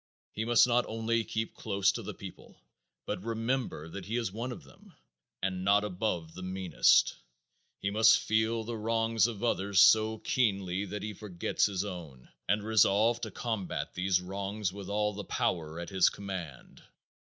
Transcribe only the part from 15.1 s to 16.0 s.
the power at